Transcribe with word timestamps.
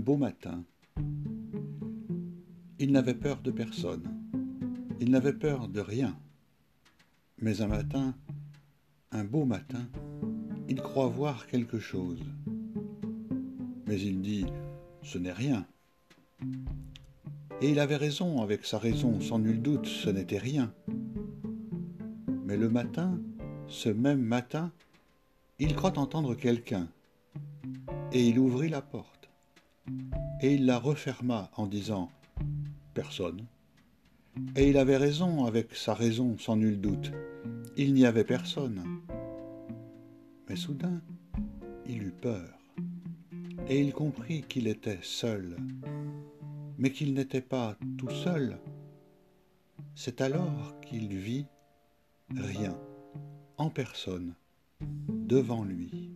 beau 0.00 0.16
matin. 0.16 0.64
Il 2.78 2.92
n'avait 2.92 3.14
peur 3.14 3.40
de 3.42 3.50
personne. 3.50 4.02
Il 4.98 5.10
n'avait 5.10 5.34
peur 5.34 5.68
de 5.68 5.80
rien. 5.80 6.18
Mais 7.40 7.60
un 7.60 7.68
matin, 7.68 8.14
un 9.12 9.24
beau 9.24 9.44
matin, 9.44 9.86
il 10.68 10.80
croit 10.80 11.08
voir 11.08 11.46
quelque 11.46 11.78
chose. 11.78 12.22
Mais 13.86 14.00
il 14.00 14.20
dit, 14.20 14.46
ce 15.02 15.18
n'est 15.18 15.32
rien. 15.32 15.66
Et 17.60 17.70
il 17.70 17.78
avait 17.78 17.96
raison 17.96 18.40
avec 18.40 18.64
sa 18.64 18.78
raison, 18.78 19.20
sans 19.20 19.38
nul 19.38 19.60
doute, 19.60 19.86
ce 19.86 20.08
n'était 20.08 20.38
rien. 20.38 20.72
Mais 22.44 22.56
le 22.56 22.70
matin, 22.70 23.20
ce 23.68 23.90
même 23.90 24.22
matin, 24.22 24.72
il 25.58 25.74
croit 25.74 25.98
entendre 25.98 26.34
quelqu'un, 26.34 26.88
et 28.12 28.26
il 28.26 28.38
ouvrit 28.38 28.68
la 28.68 28.82
porte, 28.82 29.30
et 30.40 30.54
il 30.54 30.66
la 30.66 30.78
referma 30.78 31.50
en 31.56 31.66
disant 31.66 32.10
Personne. 32.94 33.46
Et 34.56 34.70
il 34.70 34.78
avait 34.78 34.96
raison 34.96 35.44
avec 35.44 35.74
sa 35.74 35.94
raison, 35.94 36.36
sans 36.38 36.56
nul 36.56 36.80
doute, 36.80 37.12
il 37.76 37.94
n'y 37.94 38.06
avait 38.06 38.24
personne. 38.24 38.82
Mais 40.48 40.56
soudain, 40.56 41.00
il 41.86 42.02
eut 42.02 42.14
peur, 42.20 42.58
et 43.68 43.80
il 43.80 43.92
comprit 43.92 44.42
qu'il 44.42 44.66
était 44.66 44.98
seul, 45.02 45.56
mais 46.78 46.90
qu'il 46.90 47.14
n'était 47.14 47.40
pas 47.40 47.76
tout 47.98 48.10
seul. 48.10 48.58
C'est 49.94 50.20
alors 50.20 50.80
qu'il 50.80 51.08
vit 51.16 51.46
rien, 52.34 52.76
en 53.56 53.70
personne, 53.70 54.34
devant 54.80 55.64
lui. 55.64 56.09